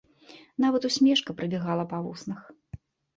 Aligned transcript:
Нават 0.63 0.87
усмешка 0.89 1.35
прабягала 1.41 1.83
па 1.91 1.99
вуснах. 2.07 2.41